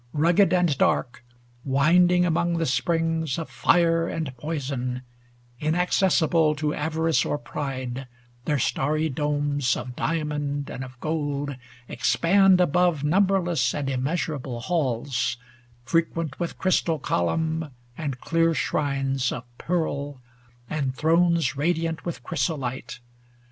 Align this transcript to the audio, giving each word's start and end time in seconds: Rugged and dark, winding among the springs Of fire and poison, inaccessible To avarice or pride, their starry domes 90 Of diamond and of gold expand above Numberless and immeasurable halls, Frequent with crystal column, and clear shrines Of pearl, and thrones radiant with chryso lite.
Rugged 0.13 0.51
and 0.51 0.75
dark, 0.79 1.23
winding 1.63 2.25
among 2.25 2.57
the 2.57 2.65
springs 2.65 3.37
Of 3.37 3.51
fire 3.51 4.07
and 4.07 4.35
poison, 4.35 5.03
inaccessible 5.59 6.55
To 6.55 6.73
avarice 6.73 7.23
or 7.23 7.37
pride, 7.37 8.07
their 8.45 8.57
starry 8.57 9.09
domes 9.09 9.75
90 9.75 9.89
Of 9.91 9.95
diamond 9.95 10.69
and 10.71 10.83
of 10.83 10.99
gold 11.01 11.55
expand 11.87 12.59
above 12.59 13.03
Numberless 13.03 13.75
and 13.75 13.91
immeasurable 13.91 14.61
halls, 14.61 15.37
Frequent 15.85 16.39
with 16.39 16.57
crystal 16.57 16.97
column, 16.97 17.69
and 17.95 18.19
clear 18.19 18.55
shrines 18.55 19.31
Of 19.31 19.43
pearl, 19.59 20.19
and 20.67 20.95
thrones 20.95 21.55
radiant 21.55 22.05
with 22.05 22.23
chryso 22.23 22.57
lite. 22.57 23.01